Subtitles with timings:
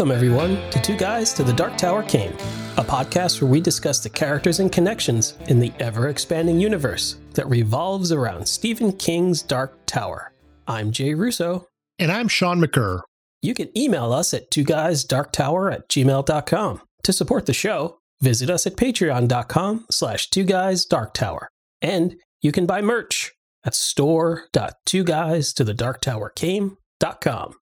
[0.00, 2.32] Welcome, everyone, to Two Guys to the Dark Tower Came,
[2.78, 7.46] a podcast where we discuss the characters and connections in the ever expanding universe that
[7.50, 10.32] revolves around Stephen King's Dark Tower.
[10.66, 11.66] I'm Jay Russo.
[11.98, 13.02] And I'm Sean McCurr.
[13.42, 16.80] You can email us at two guys dark tower at gmail.com.
[17.02, 21.50] To support the show, visit us at patreon.com slash two guys dark tower.
[21.82, 23.32] And you can buy merch
[23.66, 27.56] at store.twoguys to the dark tower came.com.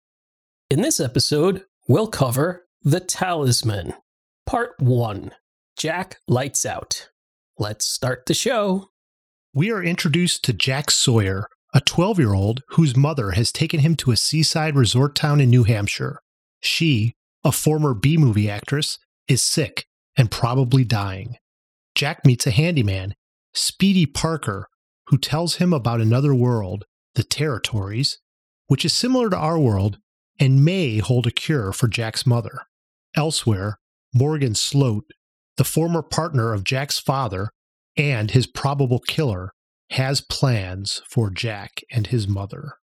[0.68, 3.94] In this episode, we'll cover The Talisman,
[4.44, 5.32] Part 1
[5.78, 7.10] Jack Lights Out.
[7.58, 8.90] Let's start the show.
[9.54, 13.94] We are introduced to Jack Sawyer, a 12 year old whose mother has taken him
[13.96, 16.20] to a seaside resort town in New Hampshire.
[16.60, 21.36] She, a former B movie actress, is sick and probably dying.
[21.94, 23.14] Jack meets a handyman,
[23.54, 24.68] Speedy Parker,
[25.06, 28.18] who tells him about another world, the Territories,
[28.66, 29.98] which is similar to our world
[30.38, 32.60] and may hold a cure for Jack's mother.
[33.14, 33.78] Elsewhere,
[34.14, 35.04] Morgan Sloat,
[35.56, 37.50] the former partner of Jack's father
[37.96, 39.52] and his probable killer,
[39.90, 42.74] has plans for Jack and his mother.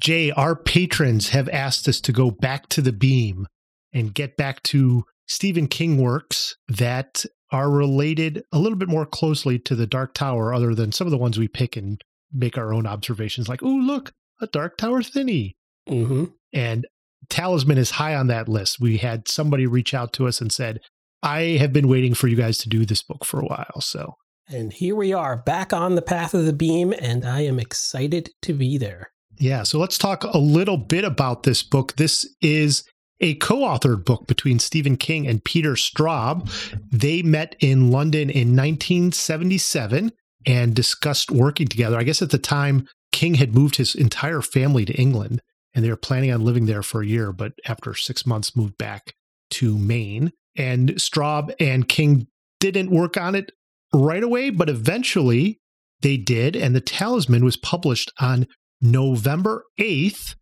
[0.00, 3.46] Jay, our patrons have asked us to go back to the beam
[3.92, 9.58] and get back to Stephen King works that are related a little bit more closely
[9.58, 12.02] to the Dark Tower, other than some of the ones we pick and
[12.32, 15.56] make our own observations, like, oh, look, a Dark Tower thinny.
[15.88, 16.24] Mm-hmm.
[16.52, 16.86] And
[17.28, 18.80] Talisman is high on that list.
[18.80, 20.80] We had somebody reach out to us and said,
[21.22, 23.80] I have been waiting for you guys to do this book for a while.
[23.80, 24.14] So,
[24.48, 28.30] And here we are, back on the path of the beam, and I am excited
[28.42, 29.10] to be there.
[29.38, 29.62] yeah.
[29.62, 31.96] So let's talk a little bit about this book.
[31.96, 32.84] This is
[33.20, 36.48] a co authored book between Stephen King and Peter Straub.
[36.90, 40.12] They met in London in 1977
[40.46, 41.98] and discussed working together.
[41.98, 45.40] I guess at the time, King had moved his entire family to England
[45.74, 48.76] and they were planning on living there for a year, but after six months, moved
[48.76, 49.14] back
[49.50, 50.32] to Maine.
[50.56, 52.26] And Straub and King
[52.58, 53.52] didn't work on it
[53.94, 55.60] right away, but eventually
[56.00, 56.56] they did.
[56.56, 58.46] And The Talisman was published on
[58.80, 60.34] November 8th,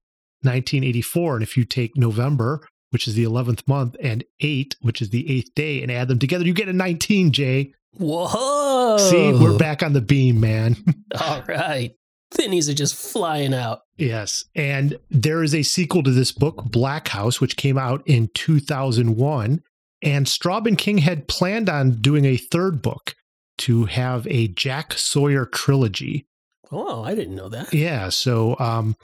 [0.42, 1.34] 1984.
[1.34, 5.30] And if you take November, which is the 11th month, and 8, which is the
[5.30, 7.72] eighth day, and add them together, you get a 19, Jay.
[7.94, 8.96] Whoa!
[8.98, 10.76] See, we're back on the beam, man.
[11.20, 11.94] All right.
[12.30, 13.80] Thinnies are just flying out.
[13.96, 14.44] Yes.
[14.54, 19.62] And there is a sequel to this book, Black House, which came out in 2001.
[20.02, 23.14] And Straub and King had planned on doing a third book
[23.58, 26.26] to have a Jack Sawyer trilogy.
[26.70, 27.72] Oh, I didn't know that.
[27.72, 28.10] Yeah.
[28.10, 28.94] So um,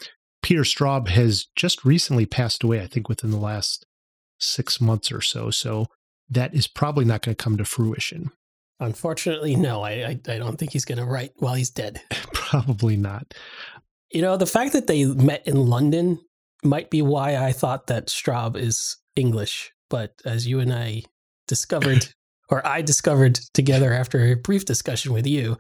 [0.43, 3.87] Peter Straub has just recently passed away, I think within the last
[4.39, 5.51] six months or so.
[5.51, 5.87] So
[6.29, 8.31] that is probably not going to come to fruition.
[8.81, 12.01] Unfortunately, no, I, I, I don't think he's going to write while he's dead.
[12.33, 13.35] probably not.
[14.11, 16.19] You know, the fact that they met in London
[16.63, 19.73] might be why I thought that Straub is English.
[19.91, 21.03] But as you and I
[21.47, 22.09] discovered,
[22.49, 25.59] or I discovered together after a brief discussion with you,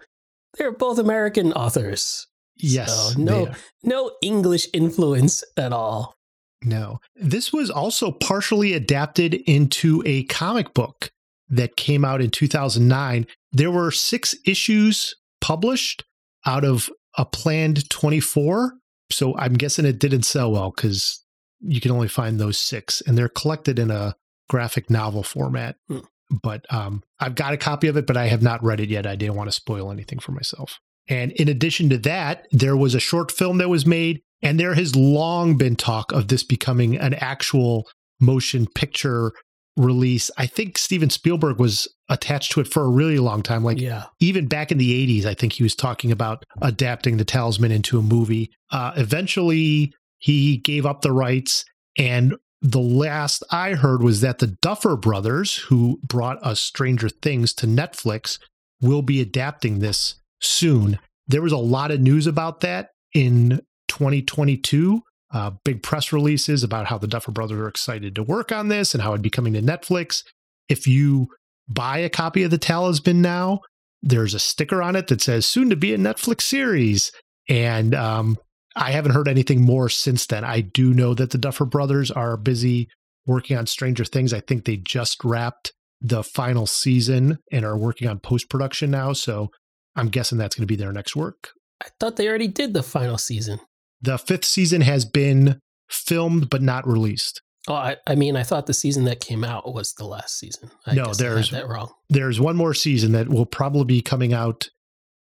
[0.56, 2.26] they're both American authors.
[2.56, 3.14] Yes.
[3.14, 6.14] So no, no English influence at all.
[6.62, 7.00] No.
[7.16, 11.10] This was also partially adapted into a comic book
[11.48, 13.26] that came out in 2009.
[13.52, 16.04] There were six issues published
[16.46, 18.74] out of a planned 24.
[19.10, 21.22] So I'm guessing it didn't sell well because
[21.60, 24.14] you can only find those six, and they're collected in a
[24.48, 25.76] graphic novel format.
[25.88, 26.00] Hmm.
[26.42, 29.06] But um, I've got a copy of it, but I have not read it yet.
[29.06, 30.80] I didn't want to spoil anything for myself.
[31.08, 34.74] And in addition to that, there was a short film that was made, and there
[34.74, 37.86] has long been talk of this becoming an actual
[38.20, 39.32] motion picture
[39.76, 40.30] release.
[40.36, 43.64] I think Steven Spielberg was attached to it for a really long time.
[43.64, 44.04] Like yeah.
[44.20, 47.98] even back in the 80s, I think he was talking about adapting The Talisman into
[47.98, 48.50] a movie.
[48.70, 51.64] Uh, eventually, he gave up the rights.
[51.98, 57.52] And the last I heard was that the Duffer Brothers, who brought us Stranger Things
[57.54, 58.38] to Netflix,
[58.80, 60.98] will be adapting this soon.
[61.26, 65.02] There was a lot of news about that in 2022.
[65.34, 68.94] Uh, big press releases about how the Duffer Brothers are excited to work on this
[68.94, 70.22] and how it'd be coming to Netflix.
[70.68, 71.26] If you
[71.68, 73.60] buy a copy of The Talisman now,
[74.00, 77.10] there's a sticker on it that says soon to be a Netflix series.
[77.48, 78.38] And um,
[78.76, 80.44] I haven't heard anything more since then.
[80.44, 82.88] I do know that the Duffer Brothers are busy
[83.26, 84.32] working on Stranger Things.
[84.32, 89.12] I think they just wrapped the final season and are working on post production now.
[89.14, 89.48] So
[89.96, 91.50] I'm guessing that's going to be their next work.
[91.82, 93.58] I thought they already did the final season.
[94.04, 95.58] The fifth season has been
[95.88, 97.40] filmed but not released.
[97.66, 100.70] Oh, I, I mean, I thought the season that came out was the last season.
[100.86, 101.92] I No, guess I had there's- that wrong.
[102.10, 104.68] There's one more season that will probably be coming out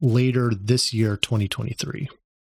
[0.02, 2.10] later this year, 2023.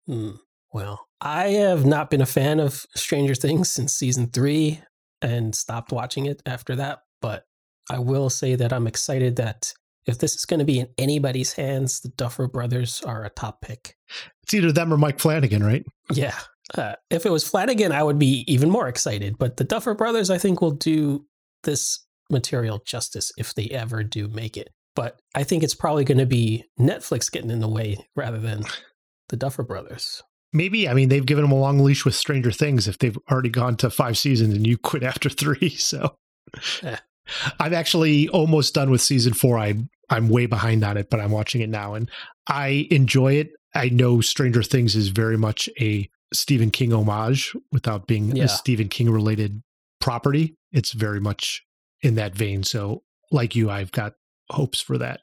[0.08, 0.32] Hmm.
[0.74, 4.82] Well, I have not been a fan of Stranger Things since season three
[5.22, 7.00] and stopped watching it after that.
[7.22, 7.46] But
[7.90, 9.74] I will say that I'm excited that
[10.06, 13.62] if this is going to be in anybody's hands, the Duffer Brothers are a top
[13.62, 13.96] pick.
[14.48, 15.84] It's either them or Mike Flanagan, right?
[16.12, 16.38] Yeah.
[16.74, 19.38] Uh, if it was Flanagan, I would be even more excited.
[19.38, 21.26] But the Duffer Brothers, I think, will do
[21.64, 24.70] this material justice if they ever do make it.
[24.96, 28.64] But I think it's probably going to be Netflix getting in the way rather than
[29.30, 30.24] the Duffer Brothers.
[30.54, 30.88] Maybe.
[30.88, 33.76] I mean, they've given them a long leash with Stranger Things if they've already gone
[33.78, 35.70] to five seasons and you quit after three.
[35.78, 36.16] So
[36.84, 36.96] Eh.
[37.60, 39.58] I'm actually almost done with season four.
[39.60, 39.76] I
[40.10, 42.10] I'm way behind on it, but I'm watching it now and
[42.48, 43.52] I enjoy it.
[43.76, 48.46] I know Stranger Things is very much a Stephen King homage without being Yeah.
[48.46, 49.62] a Stephen King related
[50.02, 50.56] property.
[50.72, 51.64] It's very much
[52.02, 52.64] in that vein.
[52.64, 54.14] So, like you, I've got
[54.52, 55.20] hopes for that.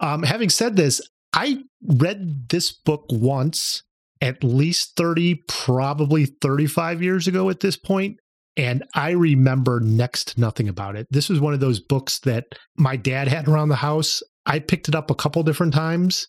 [0.00, 1.00] Um, having said this,
[1.32, 3.82] I read this book once
[4.20, 8.18] at least 30, probably 35 years ago at this point,
[8.56, 11.06] And I remember next to nothing about it.
[11.10, 12.46] This was one of those books that
[12.76, 14.22] my dad had around the house.
[14.44, 16.26] I picked it up a couple different times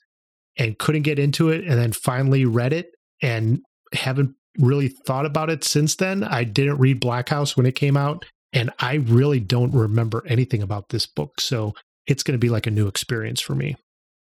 [0.57, 1.63] and couldn't get into it.
[1.65, 3.61] And then finally read it and
[3.93, 6.23] haven't really thought about it since then.
[6.23, 8.25] I didn't read Black House when it came out.
[8.53, 11.39] And I really don't remember anything about this book.
[11.39, 11.73] So
[12.05, 13.77] it's going to be like a new experience for me.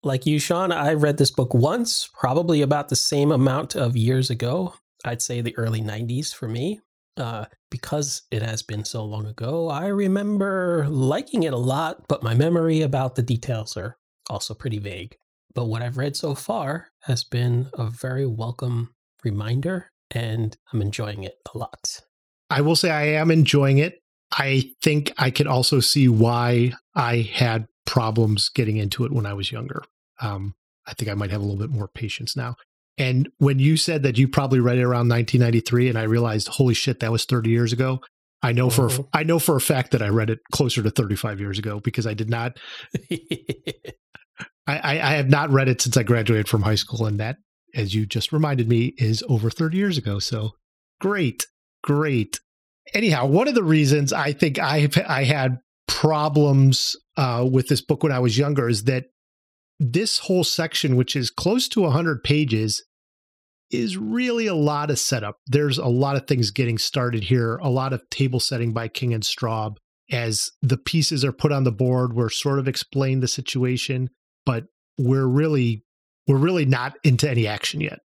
[0.04, 4.30] Like you, Sean, I read this book once, probably about the same amount of years
[4.30, 4.74] ago.
[5.04, 6.80] I'd say the early 90s for me.
[7.16, 12.24] Uh, because it has been so long ago, I remember liking it a lot, but
[12.24, 13.96] my memory about the details are
[14.28, 15.16] also pretty vague.
[15.54, 21.22] But what I've read so far has been a very welcome reminder, and I'm enjoying
[21.22, 22.00] it a lot.
[22.50, 24.00] I will say I am enjoying it.
[24.32, 29.34] I think I could also see why I had problems getting into it when I
[29.34, 29.82] was younger.
[30.20, 30.54] Um,
[30.86, 32.56] I think I might have a little bit more patience now.
[32.98, 36.74] And when you said that you probably read it around 1993, and I realized, holy
[36.74, 38.00] shit, that was 30 years ago.
[38.42, 39.08] I know for Mhm.
[39.12, 42.06] I know for a fact that I read it closer to 35 years ago because
[42.06, 42.58] I did not.
[44.66, 47.36] I, I, have not read it since I graduated from high school, and that,
[47.74, 50.18] as you just reminded me, is over 30 years ago.
[50.18, 50.52] So
[51.00, 51.46] great,
[51.82, 52.40] great.
[52.94, 58.02] Anyhow, one of the reasons I think I I had problems uh, with this book
[58.02, 59.04] when I was younger is that
[59.78, 62.82] this whole section, which is close to 100 pages,
[63.70, 65.36] is really a lot of setup.
[65.46, 69.12] There's a lot of things getting started here, a lot of table setting by King
[69.12, 69.76] and Straub.
[70.12, 74.10] As the pieces are put on the board, we're sort of explain the situation,
[74.46, 74.66] but
[74.98, 75.84] we're really
[76.26, 78.00] we're really not into any action yet.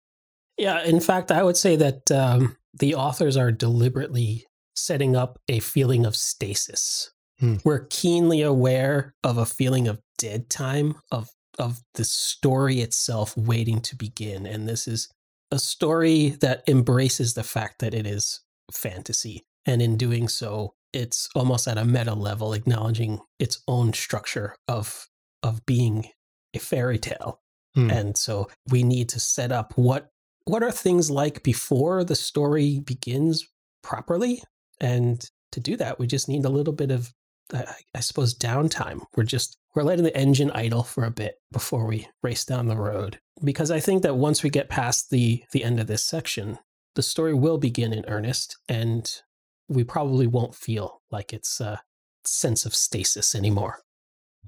[0.56, 4.46] Yeah, in fact, I would say that um, the authors are deliberately
[4.76, 7.10] setting up a feeling of stasis.
[7.40, 7.56] Hmm.
[7.64, 13.80] We're keenly aware of a feeling of dead time of of the story itself waiting
[13.80, 15.08] to begin, and this is
[15.50, 18.40] a story that embraces the fact that it is
[18.72, 24.56] fantasy, and in doing so, it's almost at a meta level, acknowledging its own structure
[24.68, 25.08] of
[25.42, 26.06] of being
[26.54, 27.40] a fairy tale.
[27.74, 27.90] Hmm.
[27.90, 30.10] and so we need to set up what
[30.44, 33.48] what are things like before the story begins
[33.82, 34.42] properly?
[34.80, 37.12] And to do that we just need a little bit of
[37.52, 37.62] uh,
[37.94, 39.00] i suppose downtime.
[39.16, 42.76] We're just we're letting the engine idle for a bit before we race down the
[42.76, 43.18] road.
[43.42, 46.58] Because i think that once we get past the the end of this section
[46.94, 49.20] the story will begin in earnest and
[49.68, 51.82] we probably won't feel like it's a
[52.24, 53.80] sense of stasis anymore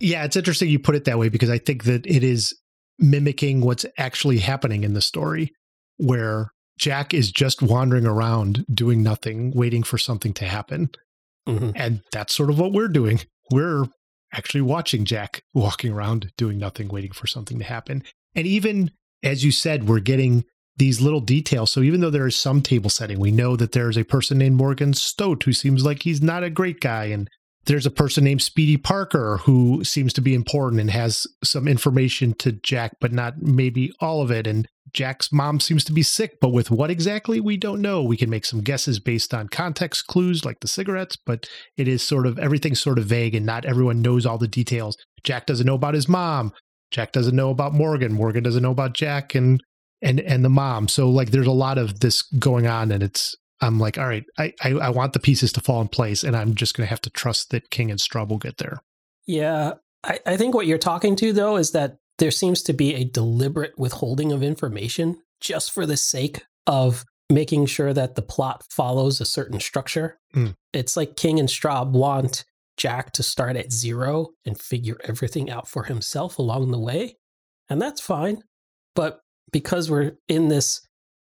[0.00, 2.54] Yeah, it's interesting you put it that way because I think that it is
[2.98, 5.52] mimicking what's actually happening in the story,
[5.96, 10.90] where Jack is just wandering around doing nothing, waiting for something to happen.
[11.48, 11.72] Mhm.
[11.74, 13.20] And that's sort of what we're doing.
[13.50, 13.86] We're
[14.32, 18.02] actually watching Jack walking around doing nothing, waiting for something to happen.
[18.34, 18.90] And even
[19.22, 20.44] as you said, we're getting
[20.76, 21.72] these little details.
[21.72, 24.56] So even though there is some table setting, we know that there's a person named
[24.56, 27.06] Morgan Sloat who seems like he's not a great guy.
[27.06, 27.30] And
[27.66, 32.32] there's a person named Speedy Parker who seems to be important and has some information
[32.34, 34.46] to Jack, but not maybe all of it.
[34.46, 38.02] And Jack's mom seems to be sick, but with what exactly, we don't know.
[38.02, 42.02] We can make some guesses based on context clues like the cigarettes, but it is
[42.02, 44.96] sort of everything's sort of vague and not everyone knows all the details.
[45.24, 46.52] Jack doesn't know about his mom.
[46.92, 48.12] Jack doesn't know about Morgan.
[48.12, 49.60] Morgan doesn't know about Jack and
[50.00, 50.86] and and the mom.
[50.86, 54.24] So like there's a lot of this going on and it's I'm like, all right,
[54.38, 56.90] I, I, I want the pieces to fall in place, and I'm just going to
[56.90, 58.82] have to trust that King and Straub will get there.
[59.26, 62.94] Yeah, I, I think what you're talking to though is that there seems to be
[62.94, 68.64] a deliberate withholding of information just for the sake of making sure that the plot
[68.70, 70.18] follows a certain structure.
[70.34, 70.54] Mm.
[70.72, 72.44] It's like King and Straub want
[72.76, 77.16] Jack to start at zero and figure everything out for himself along the way.
[77.68, 78.42] And that's fine.
[78.94, 79.20] But
[79.50, 80.85] because we're in this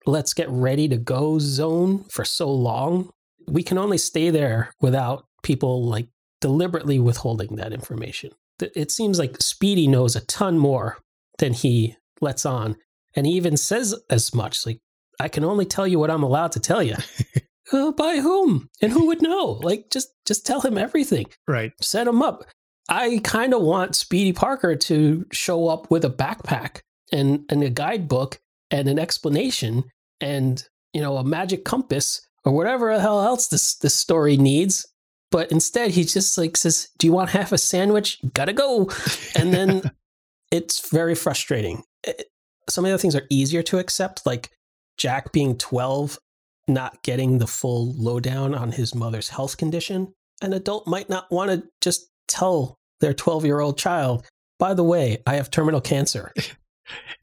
[0.08, 3.10] let's get ready to go zone for so long.
[3.46, 6.08] We can only stay there without people like
[6.40, 8.30] deliberately withholding that information.
[8.60, 10.98] It seems like Speedy knows a ton more
[11.38, 12.76] than he lets on.
[13.14, 14.80] And he even says as much like,
[15.20, 16.96] I can only tell you what I'm allowed to tell you.
[17.72, 18.70] uh, by whom?
[18.80, 19.58] And who would know?
[19.62, 21.26] Like, just just tell him everything.
[21.46, 21.72] Right.
[21.80, 22.44] Set him up.
[22.88, 26.80] I kind of want Speedy Parker to show up with a backpack
[27.12, 29.84] and, and a guidebook and an explanation
[30.20, 34.87] and you know a magic compass or whatever the hell else this this story needs.
[35.30, 38.18] But instead, he just like says, "Do you want half a sandwich?
[38.32, 38.90] Gotta go,"
[39.37, 39.90] and then
[40.50, 41.82] it's very frustrating.
[42.04, 42.26] It,
[42.68, 44.50] some of the things are easier to accept, like
[44.96, 46.18] Jack being twelve,
[46.66, 50.14] not getting the full lowdown on his mother's health condition.
[50.40, 54.26] An adult might not want to just tell their 12 year old child,
[54.58, 56.32] by the way, I have terminal cancer.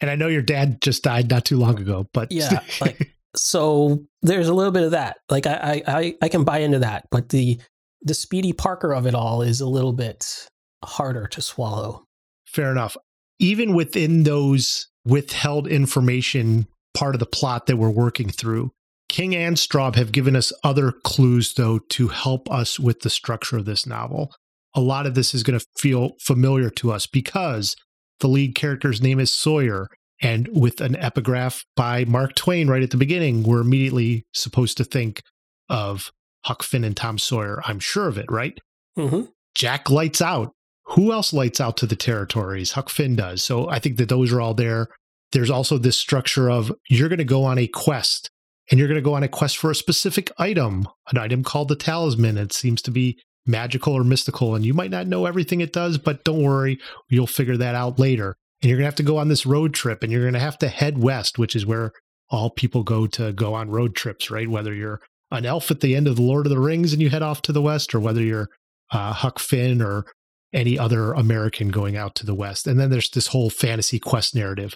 [0.02, 4.04] And I know your dad just died not too long ago, but yeah, like so
[4.22, 5.18] there's a little bit of that.
[5.30, 7.60] Like I, I, I can buy into that, but the
[8.02, 10.48] the Speedy Parker of it all is a little bit
[10.84, 12.06] harder to swallow.
[12.46, 12.96] Fair enough.
[13.40, 18.72] Even within those withheld information part of the plot that we're working through,
[19.10, 23.58] King and Straub have given us other clues, though, to help us with the structure
[23.58, 24.34] of this novel.
[24.74, 27.76] A lot of this is going to feel familiar to us because
[28.20, 29.88] the lead character's name is Sawyer.
[30.22, 34.84] And with an epigraph by Mark Twain right at the beginning, we're immediately supposed to
[34.84, 35.22] think
[35.70, 36.12] of
[36.46, 37.62] Huck Finn and Tom Sawyer.
[37.66, 38.58] I'm sure of it, right?
[38.98, 39.24] Mm-hmm.
[39.56, 40.54] Jack lights out.
[40.90, 42.74] Who else lights out to the territories?
[42.74, 43.44] Huck Finn does.
[43.44, 44.88] So I think that those are all there.
[45.32, 48.30] There's also this structure of you're going to go on a quest
[48.70, 51.68] and you're going to go on a quest for a specific item, an item called
[51.68, 52.38] the talisman.
[52.38, 55.98] It seems to be magical or mystical, and you might not know everything it does,
[55.98, 58.36] but don't worry, you'll figure that out later.
[58.62, 60.40] And you're going to have to go on this road trip, and you're going to
[60.40, 61.92] have to head west, which is where
[62.30, 64.50] all people go to go on road trips, right?
[64.50, 67.10] Whether you're an elf at the end of the Lord of the Rings and you
[67.10, 68.50] head off to the west, or whether you're
[68.92, 70.06] uh, Huck Finn or
[70.54, 72.66] any other American going out to the west.
[72.66, 74.76] And then there's this whole fantasy quest narrative.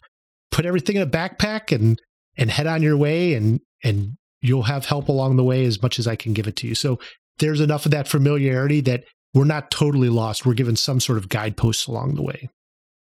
[0.51, 1.99] Put everything in a backpack and
[2.37, 5.99] and head on your way, and and you'll have help along the way as much
[5.99, 6.75] as I can give it to you.
[6.75, 6.99] So
[7.39, 10.45] there's enough of that familiarity that we're not totally lost.
[10.45, 12.49] We're given some sort of guideposts along the way.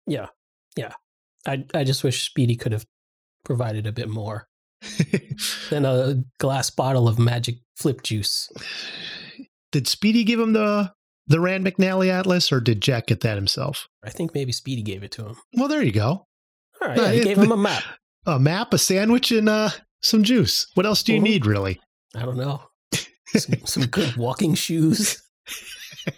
[0.07, 0.27] Yeah.
[0.75, 0.93] Yeah.
[1.45, 2.85] I I just wish Speedy could have
[3.45, 4.47] provided a bit more
[5.69, 8.49] than a glass bottle of magic flip juice.
[9.71, 10.93] Did Speedy give him the
[11.27, 13.87] the Rand McNally Atlas or did Jack get that himself?
[14.03, 15.35] I think maybe Speedy gave it to him.
[15.53, 16.25] Well, there you go.
[16.81, 17.83] All right, yeah, he gave him a map.
[18.25, 19.69] A map, a sandwich, and uh,
[20.01, 20.67] some juice.
[20.73, 21.25] What else do you mm-hmm.
[21.25, 21.79] need, really?
[22.15, 22.68] I don't know
[23.35, 25.21] some, some good walking shoes.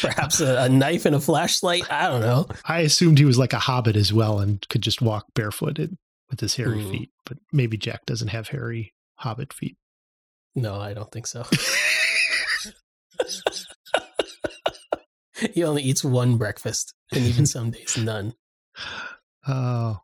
[0.00, 1.90] Perhaps a, a, knife and a flashlight.
[1.90, 2.48] I don't know.
[2.64, 5.96] I assumed he was like a hobbit as well and could just walk barefooted
[6.30, 6.90] with his hairy mm.
[6.90, 7.10] feet.
[7.24, 9.76] But maybe Jack doesn't have hairy hobbit feet.
[10.54, 11.44] No, I don't think so.
[15.54, 18.34] he only eats one breakfast, and even some days none.
[19.46, 19.98] Oh,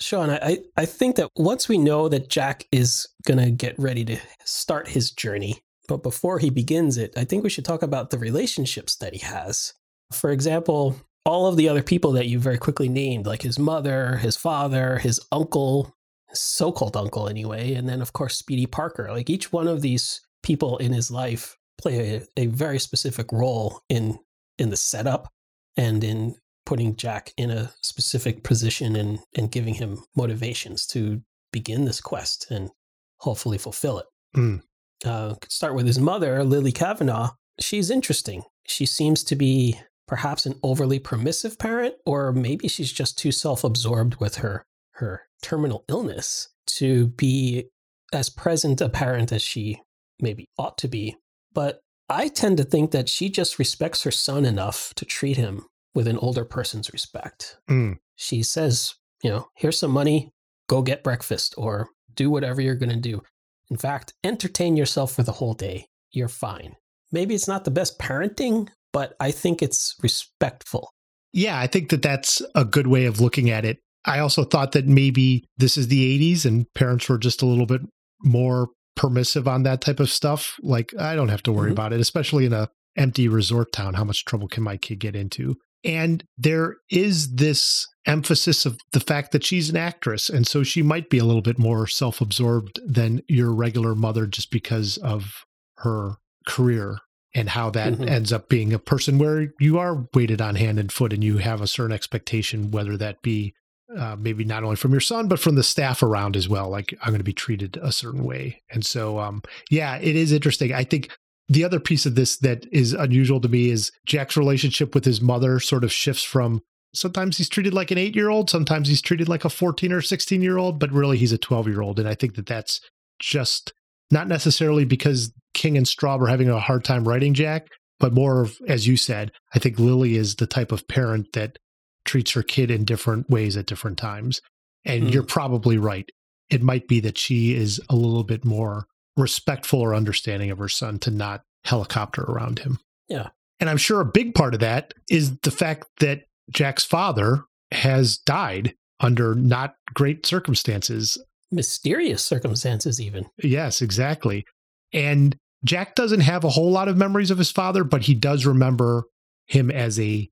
[0.00, 4.04] Sean, I, I think that once we know that Jack is going to get ready
[4.06, 8.10] to start his journey, but before he begins it, I think we should talk about
[8.10, 9.74] the relationships that he has.
[10.12, 14.16] For example, all of the other people that you very quickly named, like his mother,
[14.16, 15.94] his father, his uncle,
[16.32, 19.08] so called uncle anyway, and then, of course, Speedy Parker.
[19.10, 23.80] Like each one of these people in his life play a, a very specific role
[23.88, 24.18] in
[24.58, 25.28] in the setup
[25.76, 26.36] and in
[26.70, 32.48] putting Jack in a specific position and, and giving him motivations to begin this quest
[32.48, 32.70] and
[33.18, 34.06] hopefully fulfill it.
[34.36, 34.62] Mm.
[35.04, 37.30] Uh, could start with his mother, Lily Kavanaugh.
[37.58, 38.44] She's interesting.
[38.68, 44.20] She seems to be perhaps an overly permissive parent, or maybe she's just too self-absorbed
[44.20, 44.62] with her
[44.92, 47.64] her terminal illness to be
[48.12, 49.80] as present a parent as she
[50.20, 51.16] maybe ought to be.
[51.52, 55.64] But I tend to think that she just respects her son enough to treat him
[55.94, 57.56] with an older person's respect.
[57.68, 57.96] Mm.
[58.16, 60.32] She says, you know, here's some money,
[60.68, 63.22] go get breakfast or do whatever you're going to do.
[63.70, 65.86] In fact, entertain yourself for the whole day.
[66.12, 66.76] You're fine.
[67.12, 70.90] Maybe it's not the best parenting, but I think it's respectful.
[71.32, 73.78] Yeah, I think that that's a good way of looking at it.
[74.04, 77.66] I also thought that maybe this is the 80s and parents were just a little
[77.66, 77.82] bit
[78.22, 80.56] more permissive on that type of stuff.
[80.62, 81.72] Like, I don't have to worry mm-hmm.
[81.72, 83.94] about it, especially in a empty resort town.
[83.94, 85.56] How much trouble can my kid get into?
[85.84, 90.28] And there is this emphasis of the fact that she's an actress.
[90.28, 94.26] And so she might be a little bit more self absorbed than your regular mother
[94.26, 95.44] just because of
[95.78, 96.16] her
[96.46, 96.98] career
[97.34, 98.08] and how that mm-hmm.
[98.08, 101.38] ends up being a person where you are weighted on hand and foot and you
[101.38, 103.54] have a certain expectation, whether that be
[103.96, 106.68] uh, maybe not only from your son, but from the staff around as well.
[106.68, 108.62] Like I'm going to be treated a certain way.
[108.70, 110.72] And so, um, yeah, it is interesting.
[110.72, 111.10] I think
[111.50, 115.20] the other piece of this that is unusual to me is Jack's relationship with his
[115.20, 116.62] mother sort of shifts from
[116.94, 120.00] sometimes he's treated like an eight year old, sometimes he's treated like a 14 or
[120.00, 121.98] 16 year old, but really he's a 12 year old.
[121.98, 122.80] And I think that that's
[123.18, 123.72] just
[124.12, 127.66] not necessarily because King and Straub are having a hard time writing Jack,
[127.98, 131.58] but more of, as you said, I think Lily is the type of parent that
[132.04, 134.40] treats her kid in different ways at different times.
[134.84, 135.12] And mm.
[135.12, 136.08] you're probably right.
[136.48, 140.68] It might be that she is a little bit more respectful or understanding of her
[140.68, 142.78] son to not helicopter around him.
[143.08, 143.28] Yeah.
[143.58, 148.18] And I'm sure a big part of that is the fact that Jack's father has
[148.18, 151.22] died under not great circumstances.
[151.50, 153.26] Mysterious circumstances, even.
[153.42, 154.44] Yes, exactly.
[154.92, 158.46] And Jack doesn't have a whole lot of memories of his father, but he does
[158.46, 159.04] remember
[159.46, 160.28] him as a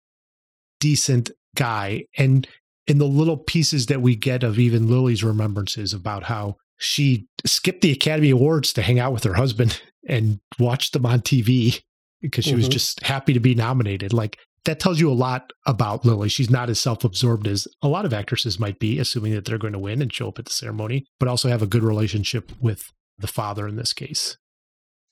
[0.81, 2.05] decent guy.
[2.17, 2.47] And
[2.87, 7.83] in the little pieces that we get of even Lily's remembrances about how she skipped
[7.83, 11.83] the Academy Awards to hang out with her husband and watch them on TV
[12.21, 12.59] because she mm-hmm.
[12.59, 14.13] was just happy to be nominated.
[14.13, 16.29] Like that tells you a lot about Lily.
[16.29, 19.59] She's not as self absorbed as a lot of actresses might be, assuming that they're
[19.59, 22.53] going to win and show up at the ceremony, but also have a good relationship
[22.61, 24.37] with the father in this case.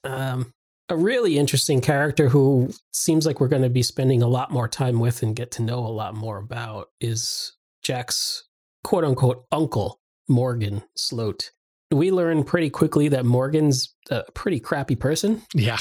[0.04, 0.52] Um,
[0.88, 4.68] a really interesting character who seems like we're going to be spending a lot more
[4.68, 8.44] time with and get to know a lot more about is Jack's
[8.84, 11.50] quote unquote uncle, Morgan Sloat.
[11.90, 15.42] We learn pretty quickly that Morgan's a pretty crappy person.
[15.54, 15.78] Yeah.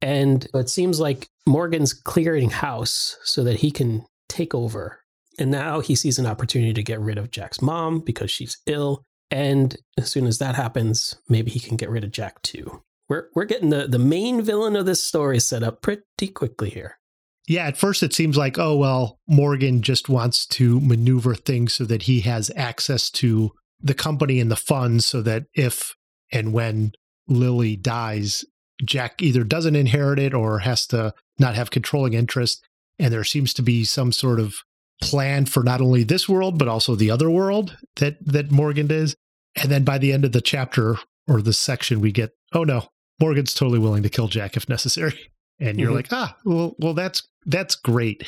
[0.00, 5.00] And it seems like Morgan's clearing house so that he can take over.
[5.38, 9.02] And now he sees an opportunity to get rid of Jack's mom because she's ill.
[9.30, 12.82] And as soon as that happens, maybe he can get rid of Jack too.
[13.08, 16.98] We're we're getting the, the main villain of this story set up pretty quickly here.
[17.46, 21.84] Yeah, at first it seems like, oh well, Morgan just wants to maneuver things so
[21.84, 25.94] that he has access to the company and the funds so that if
[26.32, 26.92] and when
[27.26, 28.44] Lily dies,
[28.84, 32.64] Jack either doesn't inherit it or has to not have controlling interest.
[32.98, 34.56] And there seems to be some sort of
[35.00, 39.14] plan for not only this world, but also the other world that, that Morgan does.
[39.56, 40.96] And then by the end of the chapter
[41.28, 42.88] or the section, we get, oh no,
[43.20, 45.30] Morgan's totally willing to kill Jack if necessary.
[45.60, 45.96] And you're mm-hmm.
[45.96, 48.24] like, ah, well, well, that's that's great.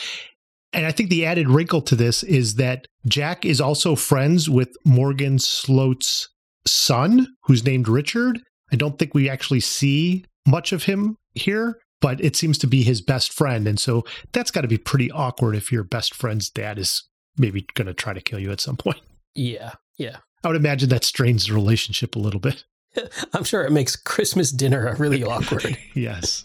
[0.73, 4.71] And I think the added wrinkle to this is that Jack is also friends with
[4.85, 6.29] Morgan Sloat's
[6.67, 8.41] son, who's named Richard.
[8.73, 12.83] I don't think we actually see much of him here, but it seems to be
[12.83, 13.67] his best friend.
[13.67, 17.03] And so that's got to be pretty awkward if your best friend's dad is
[17.37, 19.01] maybe going to try to kill you at some point.
[19.35, 19.73] Yeah.
[19.99, 20.19] Yeah.
[20.45, 22.65] I would imagine that strains the relationship a little bit.
[23.35, 25.77] I'm sure it makes Christmas dinner really awkward.
[25.95, 26.45] yes.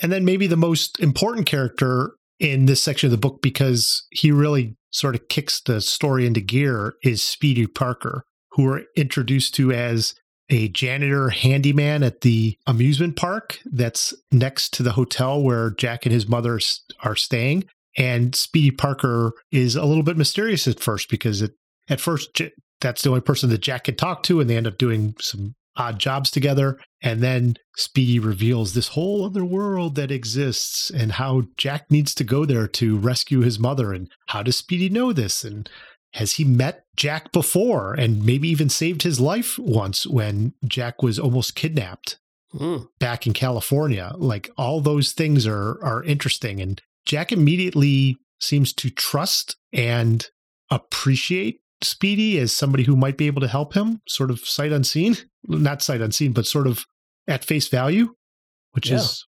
[0.00, 4.30] And then maybe the most important character in this section of the book, because he
[4.30, 9.72] really sort of kicks the story into gear, is Speedy Parker, who we're introduced to
[9.72, 10.14] as
[10.48, 16.12] a janitor handyman at the amusement park that's next to the hotel where Jack and
[16.12, 16.60] his mother
[17.02, 17.64] are staying.
[17.98, 21.52] And Speedy Parker is a little bit mysterious at first because it,
[21.88, 22.40] at first
[22.80, 25.54] that's the only person that Jack can talk to, and they end up doing some
[25.76, 26.78] odd jobs together.
[27.02, 32.24] And then Speedy reveals this whole other world that exists and how Jack needs to
[32.24, 33.92] go there to rescue his mother.
[33.92, 35.44] And how does Speedy know this?
[35.44, 35.68] And
[36.14, 41.18] has he met Jack before and maybe even saved his life once when Jack was
[41.18, 42.18] almost kidnapped
[42.54, 42.86] mm.
[42.98, 44.12] back in California?
[44.16, 50.26] Like all those things are are interesting and Jack immediately seems to trust and
[50.70, 55.16] appreciate Speedy as somebody who might be able to help him, sort of sight unseen,
[55.48, 56.86] not sight unseen, but sort of
[57.28, 58.14] at face value,
[58.72, 58.96] which yeah.
[58.96, 59.26] is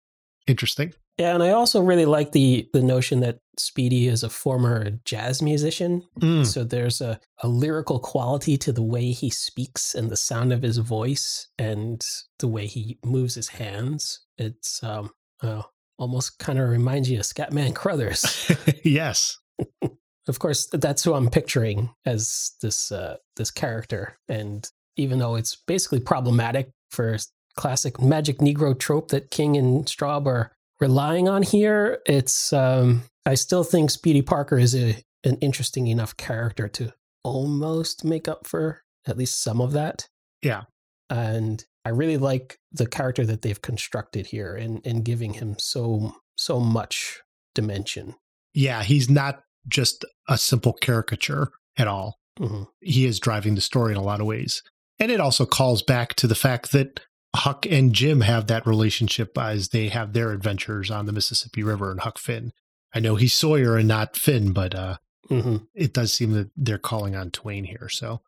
[0.46, 0.92] interesting.
[1.18, 5.42] Yeah, and I also really like the the notion that Speedy is a former jazz
[5.42, 6.02] musician.
[6.18, 6.46] Mm.
[6.46, 10.62] So there's a, a lyrical quality to the way he speaks and the sound of
[10.62, 12.02] his voice and
[12.38, 14.20] the way he moves his hands.
[14.38, 15.10] It's um
[15.42, 15.66] oh,
[15.98, 18.50] almost kind of reminds you of Scatman Crothers.
[18.82, 19.38] yes.
[20.28, 24.18] of course, that's who I'm picturing as this uh, this character.
[24.28, 27.16] And even though it's basically problematic for
[27.56, 33.34] classic magic Negro trope that King and Straub are relying on here, it's um, I
[33.34, 38.82] still think Speedy Parker is a an interesting enough character to almost make up for
[39.06, 40.08] at least some of that.
[40.42, 40.62] Yeah.
[41.10, 45.56] And I really like the character that they've constructed here and in, in giving him
[45.58, 47.20] so so much
[47.54, 48.14] dimension.
[48.54, 52.18] Yeah, he's not just a simple caricature at all.
[52.38, 52.62] Mm-hmm.
[52.80, 54.62] He is driving the story in a lot of ways.
[55.00, 57.00] And it also calls back to the fact that
[57.34, 61.90] Huck and Jim have that relationship as they have their adventures on the Mississippi River
[61.90, 62.52] and Huck Finn.
[62.94, 64.96] I know he's Sawyer and not Finn, but uh,
[65.28, 67.88] hmm it does seem that they're calling on Twain here.
[67.88, 68.20] So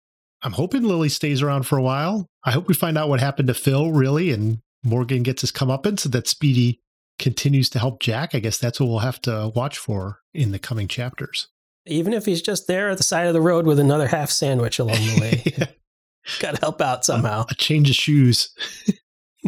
[0.42, 2.28] I'm hoping Lily stays around for a while.
[2.44, 6.00] I hope we find out what happened to Phil, really, and Morgan gets his comeuppance
[6.00, 6.80] so that Speedy
[7.18, 8.34] continues to help Jack.
[8.34, 11.48] I guess that's what we'll have to watch for in the coming chapters.
[11.86, 14.78] Even if he's just there at the side of the road with another half sandwich
[14.78, 15.68] along the way,
[16.40, 17.44] got to help out somehow.
[17.50, 18.50] a change of shoes.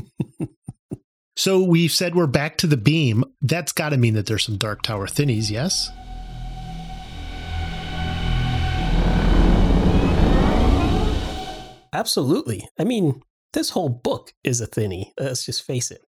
[1.37, 3.25] so we've said we're back to the beam.
[3.43, 5.91] That's got to mean that there's some Dark Tower thinnies, yes?
[11.93, 12.69] Absolutely.
[12.79, 15.13] I mean, this whole book is a thinny.
[15.19, 16.03] Let's just face it.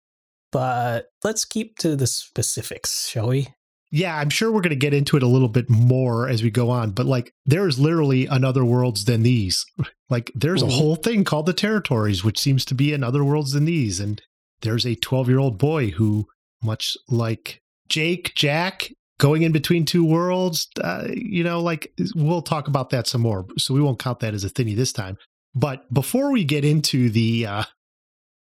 [0.51, 3.49] But let's keep to the specifics, shall we?
[3.91, 6.49] Yeah, I'm sure we're going to get into it a little bit more as we
[6.49, 9.65] go on, but like there's literally another worlds than these.
[10.13, 13.53] Like there's a whole thing called the territories, which seems to be in other worlds
[13.53, 13.99] than these.
[13.99, 14.21] And
[14.61, 16.27] there's a 12 year old boy who,
[16.61, 22.67] much like Jake, Jack, going in between two worlds, uh, you know, like we'll talk
[22.67, 23.47] about that some more.
[23.57, 25.17] So we won't count that as a thinny this time.
[25.55, 27.63] But before we get into the uh,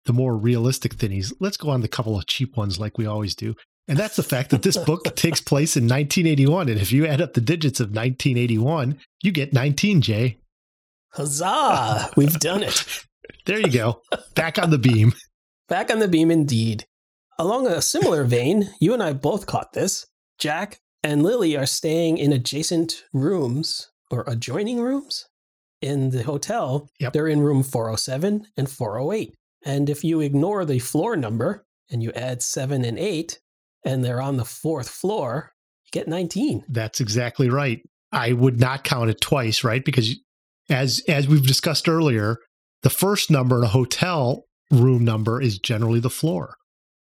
[0.05, 3.35] the more realistic thinnies, let's go on the couple of cheap ones like we always
[3.35, 3.55] do.
[3.89, 6.69] And that's the fact that this book takes place in 1981.
[6.69, 10.37] And if you add up the digits of 1981, you get 19, Jay.
[11.11, 12.11] Huzzah!
[12.15, 12.85] We've done it.
[13.45, 14.01] There you go.
[14.35, 15.13] Back on the beam.
[15.69, 16.85] Back on the beam indeed.
[17.39, 20.05] Along a similar vein, you and I both caught this.
[20.37, 25.27] Jack and Lily are staying in adjacent rooms or adjoining rooms
[25.81, 26.89] in the hotel.
[26.99, 27.13] Yep.
[27.13, 29.33] They're in room 407 and 408.
[29.63, 33.39] And if you ignore the floor number and you add 7 and 8
[33.85, 35.53] and they're on the fourth floor,
[35.85, 36.65] you get 19.
[36.67, 37.81] That's exactly right.
[38.11, 39.83] I would not count it twice, right?
[39.83, 40.15] Because
[40.69, 42.37] as as we've discussed earlier,
[42.83, 46.55] the first number in a hotel room number is generally the floor.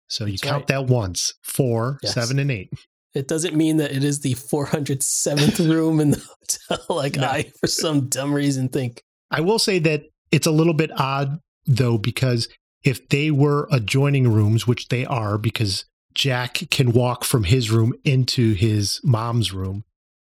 [0.10, 0.68] So you That's count right.
[0.68, 2.14] that once, four, Yes.
[2.14, 2.70] seven, and eight.
[3.16, 6.24] It doesn't mean that it is the 407th room in the
[6.70, 7.28] hotel, like No.
[7.28, 9.02] I, for some dumb reason, think.
[9.32, 12.48] I will say that it's a little bit odd though, because
[12.84, 17.94] if they were adjoining rooms, which they are, because Jack can walk from his room
[18.04, 19.84] into his mom's room,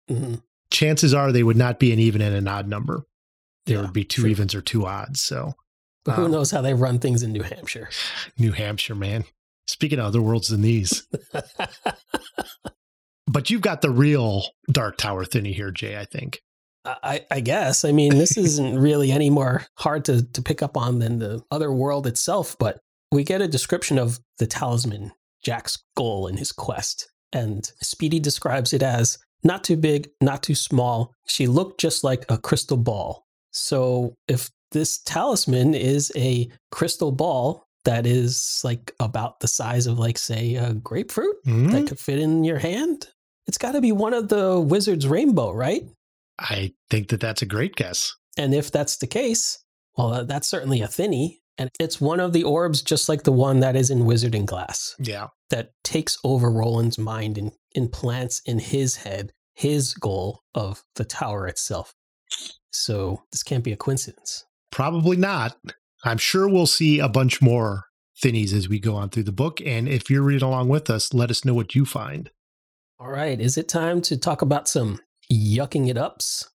[0.09, 0.41] Mhm.
[0.71, 3.03] chances are they would not be an even and an odd number.
[3.69, 5.21] There Yeah, would be two evens or two odds.
[5.21, 5.53] So
[6.03, 7.89] But who Um, knows how they run things in New Hampshire?
[8.37, 9.23] New Hampshire, man.
[9.67, 11.07] Speaking of other worlds than these,
[13.27, 15.97] but you've got the real Dark Tower thinny here, Jay.
[15.97, 16.39] I think.
[16.85, 17.85] I, I guess.
[17.85, 21.41] I mean, this isn't really any more hard to, to pick up on than the
[21.51, 22.79] other world itself, but
[23.11, 25.11] we get a description of the talisman,
[25.43, 27.11] Jack's goal in his quest.
[27.31, 31.13] And Speedy describes it as not too big, not too small.
[31.27, 33.27] She looked just like a crystal ball.
[33.59, 39.97] So if this talisman is a crystal ball that is like about the size of,
[39.99, 41.69] like, say, a grapefruit Hmm?
[41.69, 43.07] that could fit in your hand,
[43.47, 45.83] it's got to be one of the wizard's rainbow, right?
[46.39, 48.13] I think that that's a great guess.
[48.37, 49.57] And if that's the case,
[49.97, 51.41] well, uh, that's certainly a thinny.
[51.57, 54.47] And it's one of the orbs, just like the one that is in Wizard and
[54.47, 55.27] Glass, Yeah.
[55.49, 61.47] that takes over Roland's mind and implants in his head his goal of the tower
[61.47, 61.93] itself.
[62.71, 64.45] So this can't be a coincidence.
[64.71, 65.57] Probably not.
[66.03, 67.85] I'm sure we'll see a bunch more
[68.21, 69.61] thinnies as we go on through the book.
[69.61, 72.29] And if you're reading along with us, let us know what you find.
[72.99, 74.99] All right, is it time to talk about some
[75.31, 76.49] yucking it ups?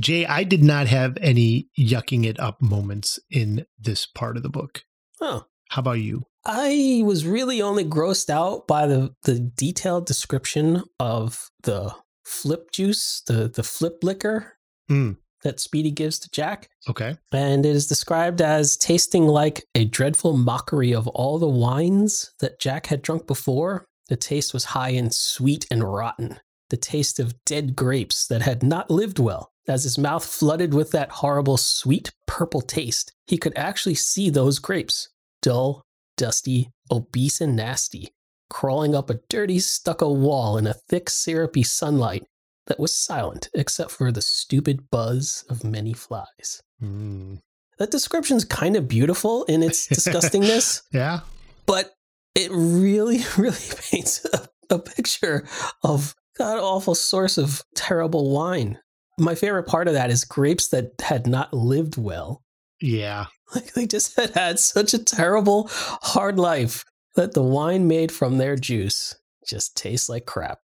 [0.00, 4.48] Jay, I did not have any yucking it up moments in this part of the
[4.48, 4.84] book.
[5.20, 6.24] Oh, How about you?
[6.46, 11.92] I was really only grossed out by the, the detailed description of the
[12.28, 14.54] flip juice, the, the flip liquor
[14.90, 15.16] Mm.
[15.44, 16.70] that Speedy gives to Jack.
[16.88, 17.16] Okay.
[17.32, 22.58] And it is described as tasting like a dreadful mockery of all the wines that
[22.58, 23.84] Jack had drunk before.
[24.08, 28.62] The taste was high and sweet and rotten, the taste of dead grapes that had
[28.62, 29.50] not lived well.
[29.68, 34.58] As his mouth flooded with that horrible sweet purple taste, he could actually see those
[34.58, 35.10] grapes,
[35.42, 35.82] dull,
[36.16, 38.08] dusty, obese, and nasty,
[38.50, 42.24] crawling up a dirty stucco wall in a thick, syrupy sunlight
[42.66, 46.62] that was silent except for the stupid buzz of many flies.
[46.82, 47.38] Mm.
[47.78, 51.20] That description's kind of beautiful in its disgustingness, Yeah.
[51.66, 51.92] but
[52.34, 53.56] it really, really
[53.90, 55.46] paints a, a picture
[55.82, 58.78] of god awful source of terrible wine.
[59.18, 62.42] My favorite part of that is grapes that had not lived well.
[62.80, 63.26] Yeah.
[63.54, 66.84] Like they just had had such a terrible, hard life
[67.18, 70.60] that the wine made from their juice just tastes like crap.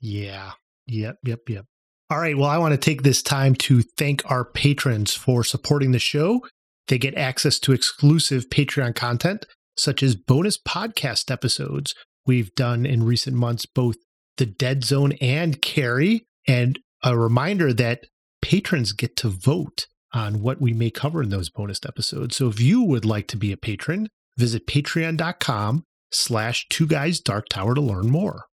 [0.00, 0.52] Yeah.
[0.86, 1.18] Yep.
[1.22, 1.40] Yep.
[1.46, 1.64] Yep.
[2.08, 2.36] All right.
[2.36, 6.40] Well, I want to take this time to thank our patrons for supporting the show.
[6.86, 9.44] They get access to exclusive Patreon content,
[9.76, 11.94] such as bonus podcast episodes.
[12.24, 13.96] We've done in recent months both
[14.38, 16.24] The Dead Zone and Carrie.
[16.46, 18.06] And a reminder that
[18.40, 22.36] patrons get to vote on what we may cover in those bonus episodes.
[22.36, 27.48] So if you would like to be a patron, visit patreon.com slash two guys dark
[27.48, 28.44] tower to learn more.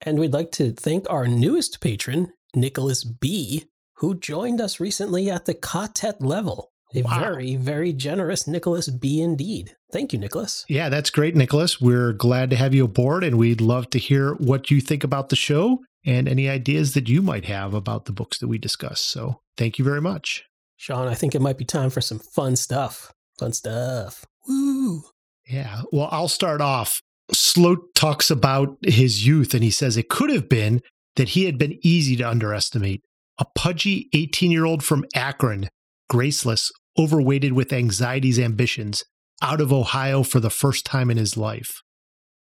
[0.00, 3.64] And we'd like to thank our newest patron, Nicholas B.,
[3.98, 6.70] who joined us recently at the Ka-tet level.
[6.94, 7.20] A Wow.
[7.20, 9.20] very, very generous Nicholas B.
[9.22, 9.76] indeed.
[9.92, 10.64] Thank you, Nicholas.
[10.68, 11.80] Yeah, that's great, Nicholas.
[11.80, 15.28] We're glad to have you aboard, and we'd love to hear what you think about
[15.30, 19.00] the show and any ideas that you might have about the books that we discuss.
[19.00, 20.44] So thank you very much.
[20.76, 23.12] Sean, I think it might be time for some fun stuff.
[23.38, 24.26] Fun stuff.
[24.48, 25.04] Woo!
[25.52, 25.82] Yeah.
[25.92, 27.02] Well, I'll start off.
[27.30, 30.80] Sloat talks about his youth, and he says it could have been
[31.16, 33.02] that he had been easy to underestimate.
[33.38, 35.68] A pudgy 18 year old from Akron,
[36.08, 39.04] graceless, overweighted with anxieties, ambitions,
[39.42, 41.82] out of Ohio for the first time in his life.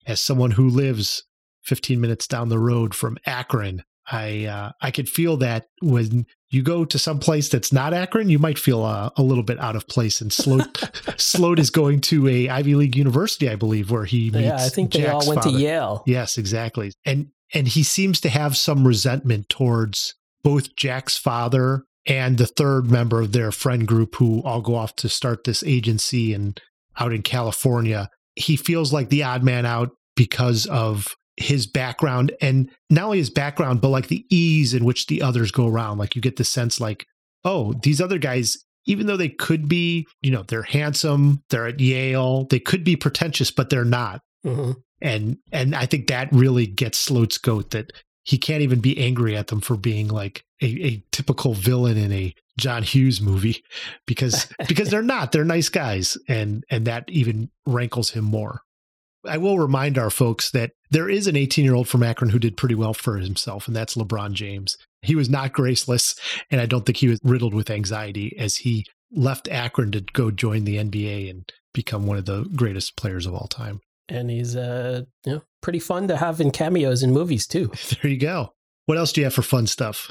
[0.07, 1.25] As someone who lives
[1.65, 6.63] 15 minutes down the road from Akron, I uh, I could feel that when you
[6.63, 9.77] go to some place that's not Akron, you might feel uh, a little bit out
[9.77, 10.21] of place.
[10.21, 14.45] And Sloat Sloat is going to a Ivy League university, I believe, where he meets.
[14.45, 15.57] Yeah, I think they all went father.
[15.57, 16.03] to Yale.
[16.07, 16.93] Yes, exactly.
[17.05, 22.91] And and he seems to have some resentment towards both Jack's father and the third
[22.91, 26.61] member of their friend group who all go off to start this agency and
[26.99, 28.11] out in California.
[28.37, 33.31] He feels like the odd man out because of his background and not only his
[33.31, 35.99] background but like the ease in which the others go around.
[35.99, 37.07] Like you get the sense like
[37.45, 41.81] oh these other guys even though they could be you know they're handsome they're at
[41.81, 44.21] Yale they could be pretentious but they're not.
[44.43, 44.73] Hmm
[45.05, 47.93] and and I think that really gets Sloat's goat that
[48.25, 52.11] he can't even be angry at them for being like a, a typical villain in
[52.11, 53.63] a John Hughes movie
[54.07, 55.31] because because they're not.
[55.31, 58.63] They're nice guys and and that even rankles him more.
[59.27, 62.39] I will remind our folks that there is an 18 year old from Akron who
[62.39, 64.77] did pretty well for himself, and that's LeBron James.
[65.03, 66.15] He was not graceless,
[66.51, 70.31] and I don't think he was riddled with anxiety as he left Akron to go
[70.31, 73.81] join the NBA and become one of the greatest players of all time.
[74.09, 77.73] And he's uh, you know, pretty fun to have in cameos in movies too.
[78.03, 78.53] There you go.
[78.87, 80.11] What else do you have for fun stuff?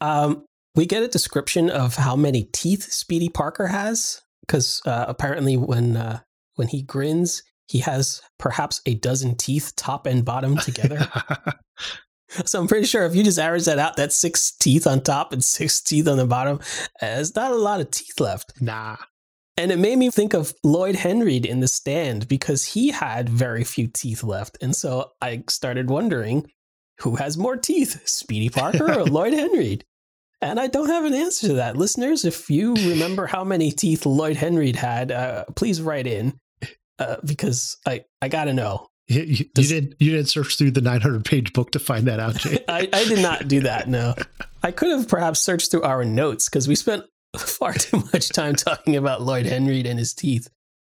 [0.00, 0.44] Um,
[0.74, 5.96] we get a description of how many teeth Speedy Parker has, because uh, apparently when
[5.96, 6.20] uh,
[6.56, 11.08] when he grins, he has perhaps a dozen teeth, top and bottom together.
[12.44, 15.32] so I'm pretty sure if you just average that out, that's six teeth on top
[15.32, 16.60] and six teeth on the bottom.
[17.00, 18.60] There's not a lot of teeth left.
[18.60, 18.96] nah.
[19.58, 23.64] And it made me think of Lloyd Henreid in The Stand because he had very
[23.64, 24.56] few teeth left.
[24.62, 26.48] And so I started wondering
[27.00, 29.82] who has more teeth, Speedy Parker or Lloyd Henreid?
[30.40, 31.76] And I don't have an answer to that.
[31.76, 36.38] Listeners, if you remember how many teeth Lloyd Henreid had, uh, please write in
[36.98, 38.88] uh, because I, I got to know.
[39.08, 42.06] You, you, Does- you didn't you didn't search through the 900 page book to find
[42.08, 42.62] that out, Jay.
[42.68, 44.14] I, I did not do that, no.
[44.62, 47.04] I could have perhaps searched through our notes because we spent
[47.38, 50.48] far too much time talking about Lloyd Henreid and his teeth,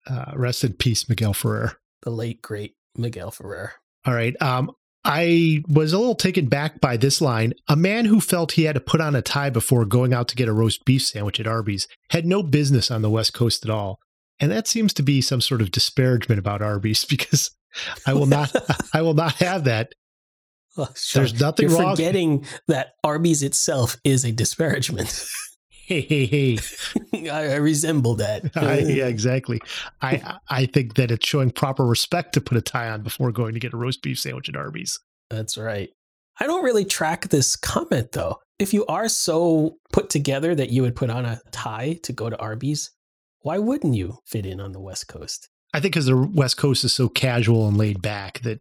[0.08, 1.78] Uh, rest in peace, Miguel Ferrer.
[2.02, 3.72] the late, great Miguel Ferrer.
[4.04, 4.34] All right.
[4.42, 4.72] Um,
[5.04, 7.52] I was a little taken back by this line.
[7.68, 10.36] A man who felt he had to put on a tie before going out to
[10.36, 13.70] get a roast beef sandwich at Arby's had no business on the West Coast at
[13.70, 14.00] all.
[14.40, 17.50] And that seems to be some sort of disparagement about Arby's because
[18.06, 18.54] I will not
[18.94, 19.92] I will not have that.
[20.76, 21.96] Sean, There's nothing You're wrong.
[21.96, 25.26] forgetting that Arby's itself is a disparagement.
[25.88, 26.58] Hey, hey, hey.
[27.30, 28.50] I, I resemble that.
[28.56, 29.58] I, yeah, exactly.
[30.02, 33.54] I I think that it's showing proper respect to put a tie on before going
[33.54, 35.00] to get a roast beef sandwich at Arby's.
[35.30, 35.88] That's right.
[36.40, 38.36] I don't really track this comment though.
[38.58, 42.28] If you are so put together that you would put on a tie to go
[42.28, 42.90] to Arby's,
[43.48, 45.48] why wouldn't you fit in on the West Coast?
[45.72, 48.60] I think because the West Coast is so casual and laid back that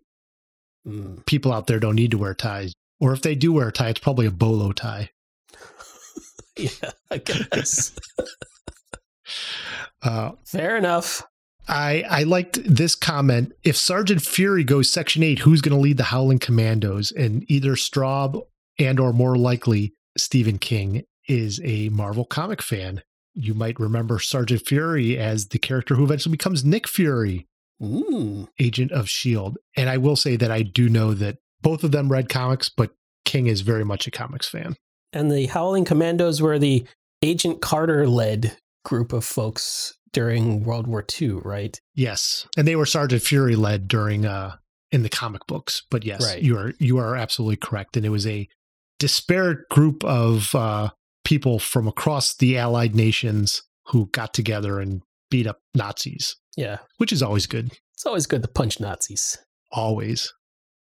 [0.88, 1.26] Mm.
[1.26, 2.72] people out there don't need to wear ties.
[3.02, 5.10] Or if they do wear a tie, it's probably a bolo tie.
[6.58, 7.92] Yeah, I guess.
[10.02, 11.22] Uh, Fair enough.
[11.68, 13.52] I I liked this comment.
[13.64, 17.12] If Sergeant Fury goes Section Eight, who's going to lead the Howling Commandos?
[17.12, 18.42] And either Straub
[18.80, 23.02] and or more likely Stephen King is a Marvel comic fan.
[23.40, 27.48] You might remember Sergeant Fury as the character who eventually becomes Nick Fury,
[27.82, 28.48] Mm.
[28.60, 29.58] Agent of Shield.
[29.76, 32.92] And I will say that I do know that both of them read comics, but
[33.24, 34.76] King is very much a comics fan.
[35.14, 36.88] And the Howling Commandos were the
[37.22, 41.80] Agent Carter led group of folks during World War II, right?
[41.94, 44.56] Yes, and they were Sergeant Fury led during uh
[44.92, 45.84] in the comic books.
[45.92, 46.42] But yes, Right.
[46.42, 48.48] you are you are absolutely correct, and it was a
[49.00, 50.90] disparate group of uh
[51.28, 56.78] people from across the Allied nations who got together and beat up Nazis, Yeah.
[57.00, 57.74] which is always good.
[57.94, 59.38] It's always good to punch Nazis.
[59.72, 60.32] Always.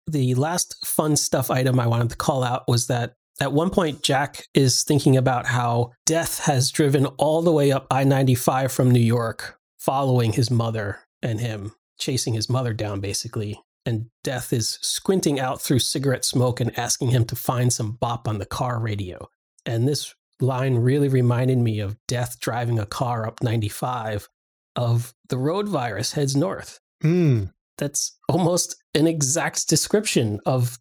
[0.06, 4.02] the last fun stuff item I wanted to call out was that at one point,
[4.02, 8.90] Jack is thinking about how death has driven all the way up I 95 from
[8.90, 13.60] New York, following his mother and him, chasing his mother down, basically.
[13.84, 18.26] And death is squinting out through cigarette smoke and asking him to find some bop
[18.28, 19.28] on the car radio.
[19.66, 24.28] And this line really reminded me of death driving a car up 95
[24.76, 26.78] of the road virus heads north.
[27.02, 30.78] Mm, That's almost an exact description of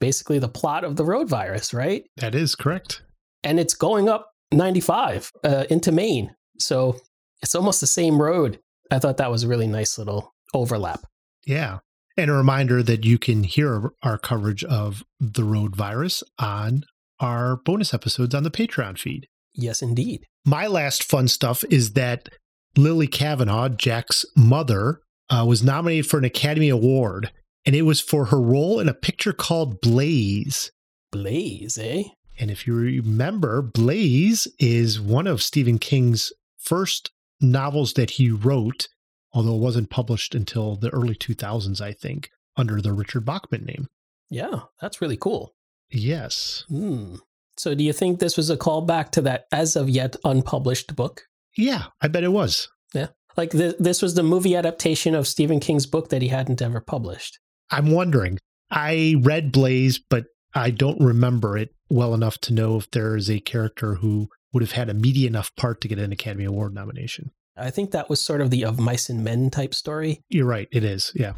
[0.00, 2.04] basically the plot of the road virus, right?
[2.16, 3.02] that is correct.
[3.42, 6.34] and it's going up 95 uh, into Maine.
[6.58, 6.96] So
[7.42, 8.58] it's almost the same road.
[8.90, 11.00] I thought that was a really nice little overlap.
[11.46, 11.78] Yeah.
[12.16, 16.84] And a reminder that you can hear our coverage of the road virus on
[17.20, 19.26] our bonus episodes on the Patreon feed.
[19.54, 20.24] Yes, indeed.
[20.44, 22.28] My last fun stuff is that
[22.76, 25.00] Lily Cavanaugh, Jack's mother,
[25.30, 27.32] uh, was nominated for an Academy Award,
[27.66, 30.70] and it was for her role in a picture called Blaze.
[31.10, 32.04] Blaze, eh?
[32.38, 38.88] And if you remember, Blaze is one of Stephen King's first novels that he wrote,
[39.32, 43.88] although it wasn't published until the early 2000s, I think, under the Richard Bachman name.
[44.30, 45.54] Yeah, that's really cool.
[45.90, 46.64] Yes.
[46.68, 47.16] Hmm.
[47.56, 51.22] So do you think this was a callback to that as of yet unpublished book?
[51.56, 52.68] Yeah, I bet it was.
[52.94, 53.08] Yeah.
[53.36, 56.80] Like th- this was the movie adaptation of Stephen King's book that he hadn't ever
[56.80, 57.38] published.
[57.70, 58.38] I'm wondering.
[58.70, 63.30] I read Blaze, but I don't remember it well enough to know if there is
[63.30, 66.74] a character who would have had a meaty enough part to get an Academy Award
[66.74, 67.30] nomination.
[67.56, 70.20] I think that was sort of the of mice and men type story.
[70.28, 70.68] You're right.
[70.70, 71.12] It is.
[71.14, 71.32] Yeah.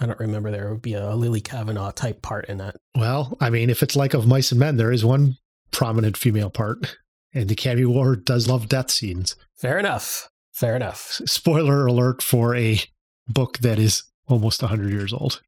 [0.00, 2.76] I don't remember there would be a Lily Cavanaugh type part in that.
[2.96, 5.36] Well, I mean, if it's like of Mice and Men, there is one
[5.70, 6.96] prominent female part,
[7.32, 9.36] and the Academy Award does love death scenes.
[9.56, 10.28] Fair enough.
[10.52, 11.20] Fair enough.
[11.26, 12.80] Spoiler alert for a
[13.28, 15.40] book that is almost 100 years old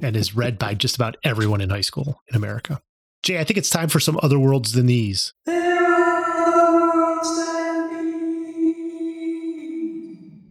[0.00, 2.80] and is read by just about everyone in high school in America.
[3.22, 5.32] Jay, I think it's time for some other worlds than these.
[5.46, 5.71] Eh,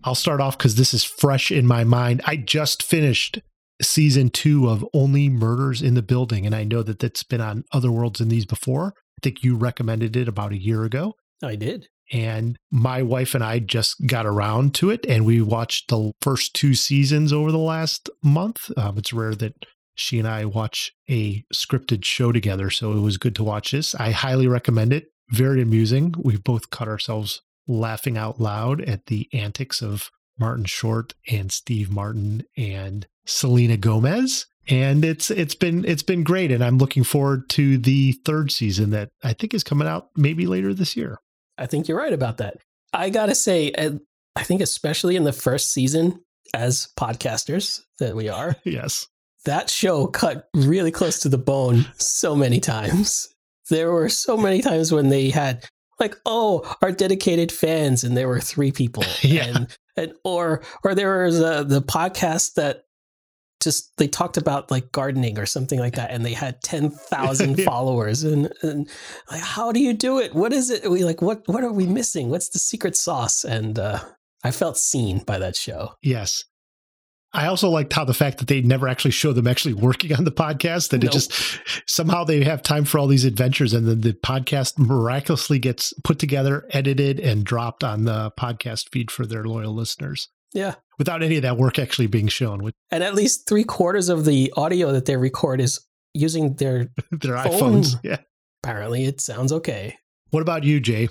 [0.04, 2.22] I'll start off because this is fresh in my mind.
[2.26, 3.40] I just finished
[3.82, 7.64] season two of Only Murders in the Building, and I know that that's been on
[7.72, 8.94] Other Worlds than these before.
[8.98, 11.14] I think you recommended it about a year ago.
[11.44, 11.88] I did.
[12.12, 16.54] And my wife and I just got around to it, and we watched the first
[16.54, 18.70] two seasons over the last month.
[18.78, 19.54] Um, it's rare that
[19.96, 23.96] she and I watch a scripted show together, so it was good to watch this.
[23.96, 25.06] I highly recommend it.
[25.30, 26.14] Very amusing.
[26.18, 31.91] We've both cut ourselves laughing out loud at the antics of Martin Short and Steve
[31.91, 34.47] Martin and Selena Gomez.
[34.67, 38.91] And it's it's been it's been great, and I'm looking forward to the third season
[38.91, 41.17] that I think is coming out maybe later this year.
[41.58, 42.58] I think you're right about that.
[42.93, 43.93] I got to say, uh,
[44.36, 46.21] I think especially in the first season,
[46.54, 49.08] as podcasters that we are, Yes.
[49.45, 53.30] that show cut really close to the bone so many times.
[53.69, 55.65] There were so many times when they had
[56.02, 59.46] like, oh, our dedicated fans, and there were three people, Yeah.
[59.46, 62.84] and and or or there was uh, the podcast that
[63.62, 67.58] just they talked about like gardening or something like that, and they had ten thousand
[67.60, 67.66] Yeah.
[67.66, 68.90] followers, and and
[69.30, 70.34] like, how do you do it?
[70.34, 70.90] What is it?
[70.90, 72.30] We like what what are we missing?
[72.30, 73.44] What's the secret sauce?
[73.46, 74.00] And uh,
[74.44, 75.94] I felt seen by that show.
[76.02, 76.44] Yes.
[77.34, 80.26] I also liked how the fact that they never actually show them actually working on
[80.26, 81.12] the podcast, that Nope.
[81.12, 81.34] it just
[81.88, 86.20] somehow they have time for all these adventures and then the podcast miraculously gets put
[86.20, 90.76] together, edited, and dropped on the podcast feed for their loyal listeners Yeah.
[90.98, 94.52] without any of that work actually being shown And at least three quarters of the
[94.58, 95.80] audio that they record is
[96.13, 96.89] using their.
[97.12, 97.52] their Phone.
[97.84, 98.00] iPhones.
[98.04, 98.17] Yeah.
[98.63, 99.96] Apparently, it sounds okay.
[100.32, 101.08] What about you, Jay?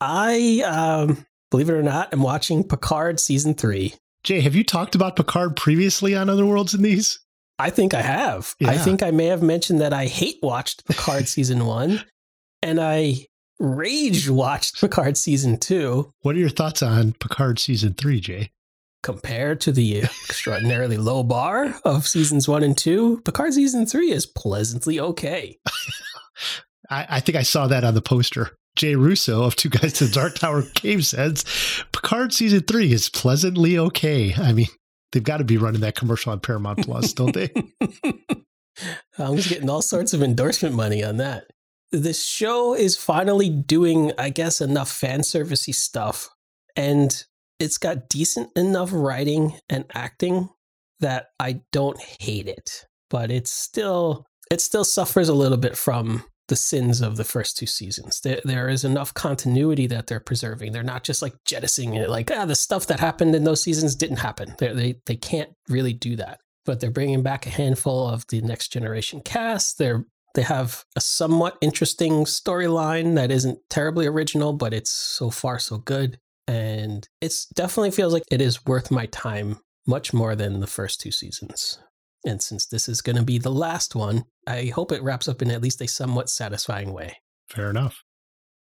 [0.00, 3.94] I, um, believe it or not, I'm watching Picard season three.
[4.24, 7.20] Jay, have you talked about Picard previously on Other Worlds in these?
[7.58, 8.54] I think I have.
[8.64, 12.02] I think I may have mentioned that I hate watched Picard season one,
[12.62, 13.26] and I
[13.60, 16.10] rage watched Picard season two.
[16.22, 18.50] What are your thoughts on Picard season three, Jay?
[19.02, 24.24] Compared to the extraordinarily low bar of seasons one and two, Picard season three is
[24.24, 25.58] pleasantly okay.
[26.90, 28.56] I, I think I saw that on the poster.
[28.76, 31.44] Jay Russo of Two Guys to the Dark Tower Came says
[31.92, 34.34] Picard season three is pleasantly okay.
[34.34, 34.68] I mean,
[35.12, 37.50] they've got to be running that commercial on Paramount Plus, don't they?
[39.18, 41.44] I'm just getting all sorts of endorsement money on that.
[41.92, 46.28] This show is finally doing, I guess, enough fan servicey stuff,
[46.74, 47.24] and
[47.60, 50.48] it's got decent enough writing and acting
[50.98, 52.86] that I don't hate it.
[53.10, 57.56] But it's still, it still suffers a little bit from the sins of the first
[57.56, 58.20] two seasons.
[58.20, 60.72] There, there is enough continuity that they're preserving.
[60.72, 63.94] They're not just like jettisoning it, like ah, the stuff that happened in those seasons
[63.94, 64.54] didn't happen.
[64.58, 66.40] They, they, they can't really do that.
[66.64, 69.78] but they're bringing back a handful of the next generation cast.
[69.78, 75.60] They're they have a somewhat interesting storyline that isn't terribly original, but it's so far
[75.60, 76.18] so good.
[76.48, 81.00] And it's definitely feels like it is worth my time much more than the first
[81.00, 81.78] two seasons.
[82.24, 85.42] And since this is going to be the last one, I hope it wraps up
[85.42, 87.16] in at least a somewhat satisfying way.
[87.48, 88.02] Fair enough.